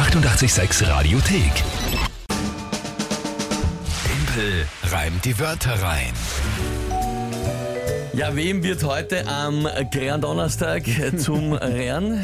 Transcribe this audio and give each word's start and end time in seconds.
886 0.00 0.88
Radiothek. 0.88 1.52
Tempel 4.02 4.66
reimt 4.84 5.22
die 5.26 5.38
Wörter 5.38 5.74
rein. 5.82 6.14
Ja, 8.14 8.34
wem 8.34 8.62
wird 8.62 8.82
heute 8.82 9.28
am 9.28 9.68
Grand 9.92 10.24
Donnerstag 10.24 10.84
zum 11.18 11.52
Rehren? 11.52 12.18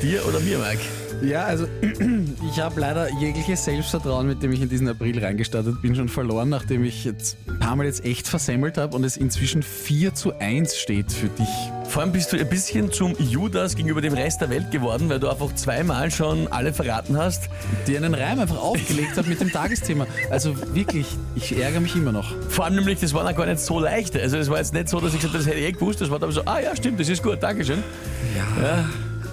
Dir 0.00 0.26
oder 0.26 0.40
mir, 0.40 0.58
Mike? 0.58 0.80
Ja, 1.22 1.44
also 1.44 1.68
ich 2.50 2.58
habe 2.58 2.80
leider 2.80 3.12
jegliches 3.20 3.62
Selbstvertrauen, 3.62 4.26
mit 4.26 4.42
dem 4.42 4.50
ich 4.50 4.62
in 4.62 4.70
diesen 4.70 4.88
April 4.88 5.22
reingestartet 5.22 5.82
bin, 5.82 5.94
schon 5.94 6.08
verloren, 6.08 6.48
nachdem 6.48 6.82
ich 6.82 7.04
jetzt 7.04 7.36
ein 7.46 7.58
paar 7.58 7.76
Mal 7.76 7.84
jetzt 7.84 8.06
echt 8.06 8.26
versemmelt 8.26 8.78
habe 8.78 8.96
und 8.96 9.04
es 9.04 9.18
inzwischen 9.18 9.62
4 9.62 10.14
zu 10.14 10.32
1 10.38 10.78
steht 10.78 11.12
für 11.12 11.28
dich. 11.28 11.81
Vor 11.92 12.00
allem 12.00 12.12
bist 12.12 12.32
du 12.32 12.38
ein 12.38 12.48
bisschen 12.48 12.90
zum 12.90 13.14
Judas 13.18 13.76
gegenüber 13.76 14.00
dem 14.00 14.14
Rest 14.14 14.40
der 14.40 14.48
Welt 14.48 14.70
geworden, 14.70 15.10
weil 15.10 15.20
du 15.20 15.28
einfach 15.28 15.54
zweimal 15.54 16.10
schon 16.10 16.48
alle 16.48 16.72
verraten 16.72 17.18
hast. 17.18 17.50
Die 17.86 17.94
einen 17.94 18.14
Reim 18.14 18.40
einfach 18.40 18.56
aufgelegt 18.56 19.14
hat 19.14 19.26
mit 19.26 19.42
dem 19.42 19.52
Tagesthema. 19.52 20.06
Also 20.30 20.56
wirklich, 20.74 21.06
ich 21.34 21.54
ärgere 21.54 21.80
mich 21.80 21.94
immer 21.94 22.12
noch. 22.12 22.34
Vor 22.48 22.64
allem 22.64 22.76
nämlich, 22.76 23.00
das 23.00 23.12
war 23.12 23.24
noch 23.24 23.36
gar 23.36 23.44
nicht 23.44 23.60
so 23.60 23.78
leicht. 23.78 24.16
Also 24.16 24.38
es 24.38 24.48
war 24.48 24.56
jetzt 24.56 24.72
nicht 24.72 24.88
so, 24.88 25.00
dass 25.00 25.12
ich 25.12 25.20
gesagt 25.20 25.34
habe, 25.34 25.44
das 25.44 25.46
hätte 25.46 25.58
ich 25.60 25.66
eh 25.66 25.72
gewusst. 25.72 26.00
Das 26.00 26.10
war 26.10 26.18
dann 26.18 26.32
so, 26.32 26.40
ah 26.46 26.60
ja, 26.60 26.74
stimmt, 26.74 26.98
das 26.98 27.10
ist 27.10 27.22
gut, 27.22 27.42
Dankeschön. 27.42 27.82
Ja. 28.34 28.62
Ja, 28.62 28.84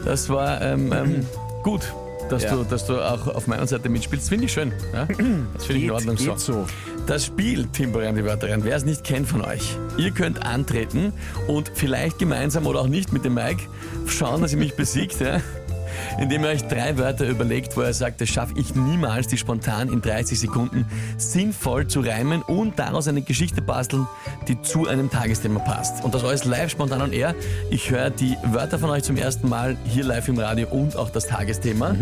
das 0.04 0.28
war 0.28 0.62
ähm, 0.62 0.92
ähm, 0.92 1.26
gut, 1.64 1.94
dass, 2.30 2.44
Ja. 2.44 2.56
du, 2.56 2.64
dass 2.64 2.86
du 2.86 3.00
auch 3.00 3.28
auf 3.28 3.48
meiner 3.48 3.68
Seite 3.68 3.90
mitspielst. 3.90 4.30
Finde 4.30 4.46
ich 4.46 4.54
schön. 4.54 4.72
Ja? 4.94 5.06
Das 5.54 5.66
finde 5.66 5.80
ich 5.80 5.84
in 5.86 5.92
Ordnung 5.92 6.18
so. 6.18 6.36
so. 6.38 6.66
Das 7.08 7.26
Spiel 7.26 7.68
Timber 7.68 8.12
die 8.12 8.24
Wörter 8.24 8.50
rein, 8.50 8.64
wer 8.64 8.76
es 8.76 8.86
nicht 8.86 9.04
kennt 9.04 9.28
von 9.28 9.42
euch, 9.42 9.76
ihr 9.98 10.12
könnt 10.12 10.46
antreten 10.46 11.12
und 11.48 11.72
vielleicht 11.74 12.20
gemeinsam 12.20 12.68
oder 12.68 12.82
auch 12.82 12.88
nicht 12.88 13.12
mit 13.12 13.26
dem 13.26 13.34
Mike 13.34 13.64
schauen, 14.08 14.42
dass 14.42 14.52
ihr 14.52 14.60
mich 14.60 14.76
besiegt, 14.76 15.20
ja? 15.20 15.42
Indem 16.20 16.44
ihr 16.44 16.50
euch 16.50 16.64
drei 16.64 16.98
Wörter 16.98 17.28
überlegt, 17.28 17.76
wo 17.78 17.82
er 17.82 17.94
sagt, 17.94 18.22
das 18.22 18.30
schaffe 18.30 18.54
ich 18.58 18.76
niemals, 18.76 19.28
die 19.28 19.38
spontan 19.38 19.90
in 19.90 20.02
30 20.02 20.40
Sekunden 20.40 20.86
sinnvoll 21.18 21.88
zu 21.88 22.02
reimen 22.02 22.42
und 22.42 22.80
daraus 22.80 23.08
eine 23.08 23.22
Geschichte 23.22 23.62
basteln, 23.62 24.08
die 24.48 24.62
zu 24.62 24.88
einem 24.88 25.10
Tagesthema 25.10 25.60
passt. 25.60 26.04
Und 26.04 26.14
das 26.16 26.24
alles 26.24 26.46
live, 26.46 26.70
spontan 26.72 27.02
und 27.02 27.14
er. 27.14 27.36
Ich 27.70 27.92
höre 27.92 28.10
die 28.10 28.38
Wörter 28.44 28.80
von 28.80 28.90
euch 28.90 29.04
zum 29.04 29.18
ersten 29.18 29.50
Mal 29.50 29.78
hier 29.86 30.04
live 30.04 30.28
im 30.28 30.38
Radio 30.38 30.68
und 30.68 30.96
auch 30.96 31.10
das 31.10 31.28
Tagesthema. 31.28 31.96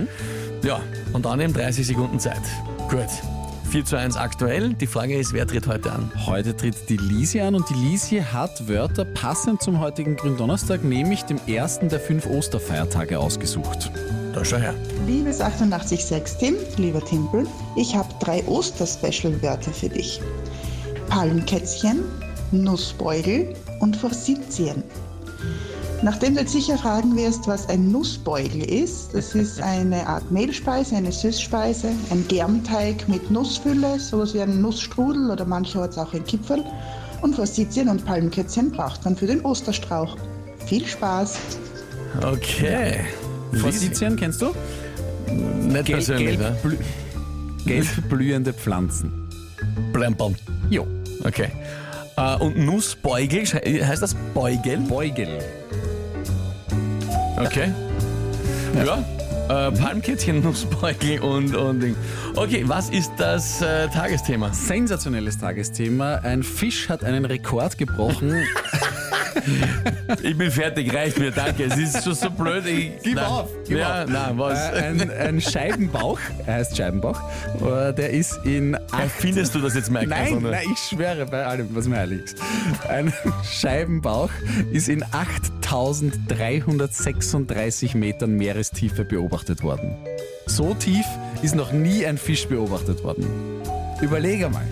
Ja, 0.63 0.79
und 1.13 1.25
dann 1.25 1.39
eben 1.39 1.53
30 1.53 1.85
Sekunden 1.85 2.19
Zeit. 2.19 2.41
Gut. 2.89 3.36
4 3.67 3.83
zu 3.83 3.97
1 3.97 4.15
aktuell. 4.15 4.73
Die 4.73 4.87
Frage 4.87 5.17
ist, 5.17 5.33
wer 5.33 5.45
tritt 5.45 5.67
heute 5.67 5.91
an? 5.91 6.09
Heute 6.25 6.55
tritt 6.55 6.89
die 6.89 6.95
Lisie 6.95 7.43
an 7.43 7.53
und 7.53 7.69
die 7.69 7.73
Lisie 7.73 8.23
hat 8.23 8.67
Wörter 8.69 9.03
passend 9.03 9.61
zum 9.61 9.79
heutigen 9.79 10.15
Gründonnerstag, 10.15 10.83
nämlich 10.83 11.23
dem 11.23 11.39
ersten 11.47 11.89
der 11.89 11.99
fünf 11.99 12.25
Osterfeiertage 12.27 13.19
ausgesucht. 13.19 13.91
Da 14.33 14.45
schau 14.45 14.57
her. 14.57 14.73
Liebes 15.05 15.41
886 15.41 16.38
Tim, 16.39 16.55
lieber 16.77 17.03
Timpel, 17.03 17.45
ich 17.75 17.93
habe 17.93 18.07
drei 18.21 18.41
Oster-Special-Wörter 18.47 19.71
für 19.71 19.89
dich. 19.89 20.21
Palmkätzchen, 21.09 22.03
Nussbeugel 22.51 23.53
und 23.81 23.97
Forsythien. 23.97 24.83
Nachdem 26.03 26.36
du 26.36 26.42
jetzt 26.42 26.53
sicher 26.53 26.78
fragen 26.78 27.16
wirst, 27.16 27.48
was 27.48 27.67
ein 27.70 27.92
Nussbeugel 27.92 28.64
ist, 28.64 29.14
das 29.14 29.34
ist 29.34 29.62
eine 29.64 30.06
Art 30.06 30.30
Mehlspeise, 30.31 30.95
eine 30.95 31.12
Süßspeise, 31.12 31.90
ein 32.12 32.26
Germteig 32.28 33.08
mit 33.09 33.31
Nussfülle, 33.31 34.00
sowas 34.00 34.34
wie 34.34 34.42
ein 34.42 34.62
Nussstrudel 34.62 35.31
oder 35.31 35.45
mancherorts 35.45 35.98
auch 35.98 36.14
ein 36.14 36.23
Kipferl. 36.25 36.64
Und 37.22 37.36
Forsythien 37.36 37.90
und 37.90 38.06
Palmkätzchen 38.06 38.72
braucht 38.72 39.03
man 39.06 39.16
für 39.16 39.25
den 39.25 39.42
Osterstrauch. 39.42 40.16
Viel 40.68 40.86
Spaß! 40.86 41.40
Okay. 42.22 43.00
Forsythien 43.53 44.16
kennst 44.16 44.42
du? 44.42 44.52
Nicht 45.31 45.86
Gelb, 45.86 45.86
persönlich, 45.86 46.38
ne? 46.38 46.44
gelb, 46.44 46.62
blü 46.62 46.78
gelb 47.66 48.09
blühende 48.09 48.53
Pflanzen. 48.53 49.28
Blempern. 49.92 50.36
Jo. 50.70 50.86
Okay. 51.23 51.50
Äh, 52.18 52.36
und 52.38 52.58
Nussbeugel, 52.58 53.46
heißt 53.46 54.02
das 54.02 54.16
Beugel? 54.34 54.78
Beugel. 54.78 55.40
Okay. 57.38 57.72
Ja. 58.86 59.03
Äh, 59.50 59.72
Palmkätzchen, 59.72 60.42
Nussbeugel 60.42 61.20
und, 61.20 61.56
und 61.56 61.80
Ding. 61.80 61.96
Okay, 62.36 62.64
was 62.66 62.90
ist 62.90 63.12
das 63.18 63.62
äh, 63.62 63.88
Tagesthema? 63.88 64.52
Sensationelles 64.53 65.38
Tagesthema. 65.38 66.16
Ein 66.16 66.44
Fisch 66.44 66.90
hat 66.90 67.03
einen 67.03 67.24
Rekord 67.25 67.78
gebrochen. 67.78 68.44
Ich 70.24 70.38
bin 70.38 70.50
fertig, 70.52 70.94
reicht 70.94 71.18
mir, 71.19 71.31
danke. 71.31 71.66
Es 71.66 71.78
ist 71.78 72.02
schon 72.03 72.13
so 72.16 72.30
blöd. 72.30 72.66
Ich, 72.66 72.91
Gib 73.03 73.16
nein. 73.16 73.25
auf, 73.25 73.50
gib 73.68 73.78
ja, 73.78 74.03
auf. 74.03 74.09
nein, 74.09 74.38
was? 74.38 74.59
Äh, 74.59 74.72
ein, 74.84 75.09
ein 75.12 75.40
Scheibenbauch, 75.41 76.19
er 76.46 76.53
heißt 76.56 76.75
Scheibenbauch, 76.78 77.19
äh, 77.62 77.94
der 77.94 78.09
ist 78.12 78.40
in 78.44 78.75
acht... 78.75 78.94
Erfindest 79.03 79.56
du 79.56 79.59
das 79.59 79.75
jetzt, 79.75 79.90
Mike? 79.91 80.13
Einfach 80.13 80.31
Nein, 80.34 80.41
nur? 80.41 80.52
nein, 80.52 80.66
ich 80.72 80.78
schwöre 80.80 81.25
bei 81.25 81.46
allem, 81.46 81.68
was 81.72 81.88
mir 81.88 81.97
heilig 81.97 82.24
ist. 82.25 82.38
Ein 82.90 83.13
Scheibenbauch 83.44 84.30
ist 84.72 84.90
in 84.90 85.03
8336 85.12 87.96
Metern 87.96 88.36
Meerestiefe 88.36 89.06
beobachtet 89.06 89.63
worden. 89.63 89.96
So 90.46 90.74
tief 90.74 91.06
ist 91.41 91.56
noch 91.56 91.72
nie 91.72 92.06
ein 92.06 92.18
Fisch 92.18 92.47
beobachtet 92.47 93.02
worden. 93.03 93.25
Überleg 94.02 94.44
einmal. 94.46 94.66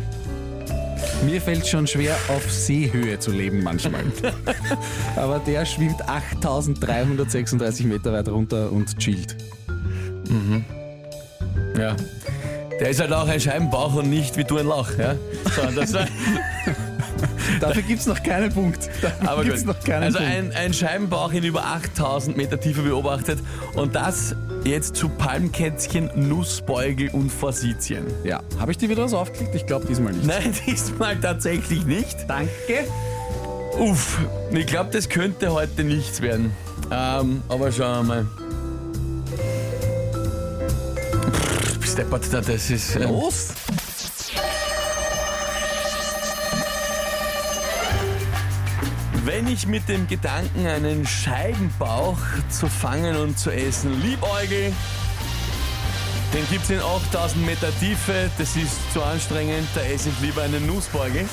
Mir 1.24 1.42
fällt 1.42 1.66
schon 1.66 1.88
schwer, 1.88 2.16
auf 2.28 2.52
Seehöhe 2.52 3.18
zu 3.20 3.32
leben 3.32 3.64
manchmal. 3.64 4.04
Aber 5.16 5.40
der 5.40 5.66
schwimmt 5.66 6.02
8336 6.08 7.86
Meter 7.86 8.14
weit 8.14 8.30
runter 8.30 8.72
und 8.72 8.98
chillt. 8.98 9.36
Ja. 11.78 11.96
Der 12.80 12.90
ist 12.90 13.00
halt 13.00 13.14
auch 13.14 13.28
ein 13.28 13.40
Scheibenbauch 13.40 13.96
und 13.96 14.10
nicht 14.10 14.36
wie 14.38 14.44
du 14.44 14.58
ein 14.58 14.68
Lauch. 14.68 14.90
Ja? 14.98 15.16
So, 15.56 15.62
das 15.76 15.94
war, 15.94 16.06
Dafür 17.60 17.82
gibt 17.82 18.00
es 18.02 18.06
noch 18.06 18.22
keinen 18.22 18.52
Punkt. 18.52 18.90
Dafür 19.02 19.30
aber 19.30 19.44
gibt's 19.44 19.66
gut. 19.66 19.76
noch 19.76 19.84
keinen 19.84 20.04
also 20.04 20.18
Punkt. 20.18 20.34
ein, 20.34 20.52
ein 20.54 20.74
Scheibenbauch 20.74 21.34
in 21.34 21.44
über 21.44 21.66
8000 21.66 22.38
Meter 22.38 22.60
Tiefe 22.60 22.82
beobachtet 22.82 23.40
und 23.76 23.96
das 23.96 24.36
jetzt 24.64 24.96
zu 24.96 25.10
Palmkätzchen, 25.10 26.10
Nussbeugel 26.16 27.10
und 27.10 27.32
Forsythien. 27.32 28.06
Ja, 28.24 28.42
habe 28.60 28.72
ich 28.72 28.78
dir 28.78 28.90
wieder 28.90 29.04
was 29.04 29.14
aufgeklickt? 29.14 29.56
Ich 29.56 29.66
glaube 29.66 29.86
diesmal 29.86 30.14
nicht. 30.14 30.26
Nein, 30.26 30.54
diesmal 30.66 31.18
tatsächlich 31.18 31.86
nicht. 31.86 32.26
Danke. 32.28 32.86
Uff, 33.78 34.20
ich 34.52 34.68
glaube, 34.68 34.90
das 34.92 35.10
könnte 35.10 35.52
heute 35.52 35.84
nichts 35.84 36.22
werden. 36.22 36.52
Ähm, 36.92 37.42
aber 37.50 37.72
schauen 37.72 38.08
wir 38.08 38.16
mal. 38.16 38.28
Pff, 41.82 41.96
da, 41.96 42.42
das 42.42 42.70
ist. 42.70 42.96
Ähm, 42.96 43.04
Los! 43.04 43.54
Wenn 49.26 49.48
ich 49.48 49.66
mit 49.66 49.90
dem 49.90 50.08
Gedanken, 50.08 50.68
einen 50.68 51.08
Scheibenbauch 51.08 52.20
zu 52.48 52.68
fangen 52.68 53.16
und 53.16 53.40
zu 53.40 53.50
essen 53.50 54.00
liebäugel, 54.04 54.72
den 56.32 56.48
gibt's 56.52 56.70
in 56.70 56.80
8000 56.80 57.44
Meter 57.44 57.70
Tiefe, 57.80 58.30
das 58.38 58.56
ist 58.56 58.94
zu 58.94 59.02
anstrengend, 59.02 59.68
da 59.74 59.82
esse 59.82 60.10
ich 60.10 60.20
lieber 60.20 60.44
einen 60.44 60.68
Nussbeugel. 60.68 61.28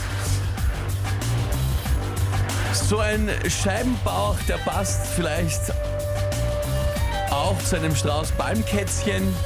So 2.73 2.99
ein 2.99 3.29
Scheibenbauch, 3.47 4.37
der 4.49 4.57
passt 4.57 5.09
vielleicht 5.09 5.61
auch 7.31 7.59
zu 7.59 7.77
einem 7.77 7.95
Strauß 7.95 8.33
Palmkätzchen. 8.33 9.37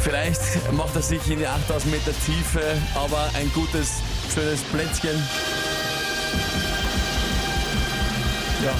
Vielleicht 0.00 0.72
macht 0.72 0.96
er 0.96 1.02
sich 1.02 1.30
in 1.30 1.38
die 1.38 1.46
8000 1.46 1.92
Meter 1.92 2.12
Tiefe, 2.24 2.62
aber 2.96 3.30
ein 3.34 3.48
gutes, 3.52 3.92
schönes 4.34 4.60
Plätzchen. 4.72 5.22
Ja. 8.64 8.74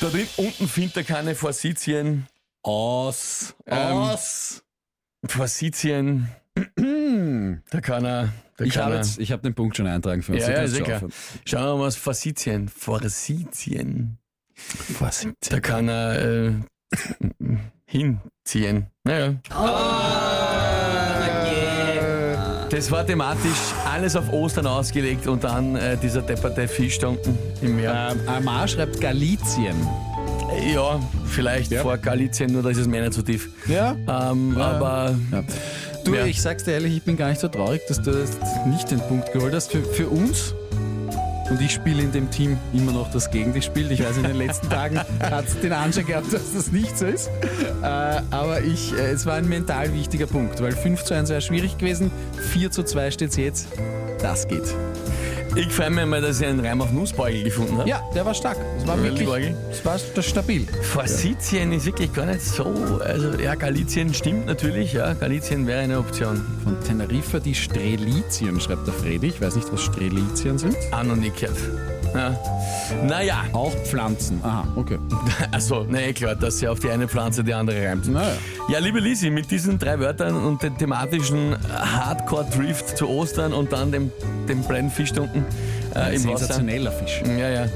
Da 0.00 0.08
drin 0.08 0.26
unten 0.36 0.68
findet 0.68 0.96
er 0.98 1.04
keine 1.04 1.34
Forsythien. 1.34 2.26
Aus. 2.62 3.54
Ähm, 3.66 3.78
Aus. 3.96 4.62
Forsythien. 5.26 6.28
da 7.70 7.80
kann 7.80 8.04
er. 8.04 8.32
Da 8.56 8.64
Ich 8.64 8.74
kann 8.74 8.84
habe 8.84 8.96
er. 8.96 9.00
habe 9.32 9.42
den 9.42 9.54
Punkt 9.54 9.76
schon 9.76 9.86
eintragen 9.86 10.22
für 10.22 10.32
uns. 10.32 10.42
ja, 10.42 10.50
ja, 10.52 10.66
sicher. 10.66 10.96
aufhören. 10.96 11.12
Schauen 11.46 11.62
wir 11.64 11.76
mal, 11.76 11.84
was 11.86 11.96
Forsythien. 11.96 12.68
Forsythien. 12.68 14.18
Forsythien. 14.54 15.34
Da 15.50 15.60
kann 15.60 15.88
er 15.88 16.22
äh, 16.48 16.52
hinziehen. 17.86 18.86
Naja. 19.04 19.34
Das 22.72 22.90
war 22.90 23.06
thematisch 23.06 23.50
alles 23.84 24.16
auf 24.16 24.32
Ostern 24.32 24.66
ausgelegt 24.66 25.26
und 25.26 25.44
dann 25.44 25.76
äh, 25.76 25.96
dieser 25.98 26.22
depperte 26.22 26.66
Fisch 26.66 26.98
da 26.98 27.08
unten 27.08 27.38
im 27.60 27.76
Meer. 27.76 28.12
Ähm, 28.12 28.28
Amar 28.28 28.66
schreibt 28.66 28.98
Galizien. 28.98 29.76
Ja, 30.74 30.98
vielleicht 31.26 31.70
Ja. 31.70 31.82
vor 31.82 31.98
Galizien, 31.98 32.50
nur 32.52 32.62
da 32.62 32.70
ist 32.70 32.78
es 32.78 32.86
mir 32.86 33.02
nicht 33.02 33.12
so 33.12 33.20
tief. 33.22 33.50
Ja. 33.68 33.94
Ähm, 34.08 34.54
Ja. 34.58 34.64
Aber 34.72 35.14
ja. 35.30 35.44
Du, 36.04 36.14
ich 36.14 36.40
sag's 36.40 36.64
dir 36.64 36.72
ehrlich, 36.72 36.96
ich 36.96 37.02
bin 37.02 37.16
gar 37.18 37.28
nicht 37.28 37.40
so 37.40 37.48
traurig, 37.48 37.82
dass 37.88 38.00
du 38.00 38.10
jetzt 38.10 38.38
nicht 38.66 38.90
den 38.90 39.00
Punkt 39.00 39.32
geholt 39.32 39.54
hast. 39.54 39.70
Für, 39.70 39.82
für 39.84 40.08
uns 40.08 40.54
Und 41.50 41.60
ich 41.60 41.72
spiele 41.72 42.02
in 42.02 42.12
dem 42.12 42.30
Team 42.30 42.58
immer 42.72 42.92
noch 42.92 43.10
das 43.10 43.30
Gegenspiel. 43.30 43.90
Ich 43.90 44.02
weiß, 44.02 44.16
in 44.16 44.22
den 44.24 44.36
letzten 44.36 44.70
Tagen 44.70 44.98
hat 44.98 45.46
es 45.46 45.58
den 45.60 45.72
Anschein 45.72 46.06
gehabt, 46.06 46.32
dass 46.32 46.54
das 46.54 46.72
nicht 46.72 46.96
so 46.96 47.06
ist. 47.06 47.28
Äh, 47.82 47.86
aber 48.30 48.62
ich, 48.62 48.92
äh, 48.92 49.10
es 49.10 49.26
war 49.26 49.34
ein 49.34 49.48
mental 49.48 49.92
wichtiger 49.92 50.26
Punkt, 50.26 50.60
weil 50.62 50.72
5 50.72 51.04
zu 51.04 51.14
1 51.14 51.30
wäre 51.30 51.40
schwierig 51.40 51.78
gewesen. 51.78 52.10
4 52.52 52.70
zu 52.70 52.84
2 52.84 53.10
steht 53.10 53.30
es 53.30 53.36
jetzt. 53.36 53.68
Das 54.20 54.46
geht. 54.46 54.74
Ich 55.54 55.70
freue 55.70 55.90
mich 55.90 56.06
mal, 56.06 56.22
dass 56.22 56.40
ich 56.40 56.46
einen 56.46 56.60
Reim 56.60 56.80
auf 56.80 56.90
Nussbeugel 56.92 57.42
gefunden 57.44 57.76
habe. 57.76 57.88
Ja, 57.88 58.00
der 58.14 58.24
war 58.24 58.32
stark. 58.32 58.56
Es 58.78 58.86
war 58.86 59.02
wirklich 59.02 59.28
es 59.70 59.84
war 59.84 59.98
das 60.14 60.24
stabil. 60.24 60.66
Forsitien 60.82 61.72
ist 61.72 61.84
wirklich 61.84 62.12
gar 62.12 62.24
nicht 62.24 62.40
so. 62.40 62.64
Also, 63.04 63.38
ja, 63.38 63.54
Galizien 63.54 64.14
stimmt 64.14 64.46
natürlich. 64.46 64.94
Ja, 64.94 65.12
Galizien 65.12 65.66
wäre 65.66 65.80
eine 65.80 65.98
Option. 65.98 66.42
Von 66.64 66.80
Teneriffa 66.80 67.38
die 67.38 67.54
Strelizien, 67.54 68.60
schreibt 68.60 68.86
der 68.86 68.94
Fredi. 68.94 69.28
Ich 69.28 69.42
weiß 69.42 69.56
nicht, 69.56 69.70
was 69.70 69.82
Strelizien 69.82 70.56
sind. 70.56 70.74
Auch 70.90 71.02
noch 71.02 71.16
nicht 71.16 71.38
gehört. 71.38 71.58
Ja. 72.14 72.36
Naja, 73.06 73.44
Auch 73.52 73.72
Pflanzen. 73.84 74.40
Aha, 74.42 74.66
okay. 74.76 74.98
also, 75.50 75.86
na 75.88 76.00
eh 76.00 76.12
klar, 76.12 76.34
dass 76.34 76.58
sie 76.58 76.68
auf 76.68 76.78
die 76.78 76.90
eine 76.90 77.08
Pflanze 77.08 77.42
die 77.42 77.54
andere 77.54 77.86
reimt. 77.86 78.06
Naja. 78.08 78.34
Ja, 78.68 78.78
liebe 78.78 79.00
Lisi, 79.00 79.30
mit 79.30 79.50
diesen 79.50 79.78
drei 79.78 79.98
Wörtern 79.98 80.34
und 80.34 80.62
dem 80.62 80.76
thematischen 80.76 81.56
Hardcore-Drift 81.70 82.96
zu 82.98 83.08
Ostern 83.08 83.52
und 83.52 83.72
dann 83.72 83.92
dem, 83.92 84.10
dem 84.48 84.62
Brennfischtunken 84.62 85.44
äh, 85.94 86.14
im 86.16 86.24
Wasser. 86.24 86.38
Sensationeller 86.38 86.92
Fisch. 86.92 87.22
Ja, 87.26 87.48
ja. 87.48 87.66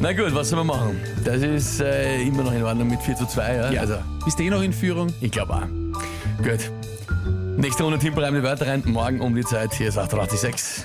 Na 0.00 0.12
gut, 0.12 0.34
was 0.34 0.50
soll 0.50 0.64
man 0.64 0.66
machen? 0.78 1.00
Das 1.24 1.42
ist 1.42 1.80
äh, 1.80 2.22
immer 2.22 2.42
noch 2.42 2.52
in 2.52 2.62
Ordnung 2.62 2.88
mit 2.88 3.00
4 3.00 3.16
zu 3.16 3.26
2. 3.26 3.54
Ja? 3.54 3.70
Ja. 3.70 3.80
Also, 3.82 3.94
Bist 4.24 4.40
eh 4.40 4.50
noch 4.50 4.62
in 4.62 4.72
Führung? 4.72 5.12
ich 5.20 5.30
glaube 5.30 5.54
auch. 5.54 6.42
Gut. 6.42 6.70
Nächste 7.56 7.84
Runde 7.84 7.98
Timpelreim 7.98 8.34
die 8.34 8.42
Wörter 8.42 8.66
rein. 8.66 8.82
Morgen 8.84 9.20
um 9.20 9.34
die 9.34 9.44
Zeit. 9.44 9.72
Hier 9.72 9.88
ist 9.88 9.96
886. 9.96 10.84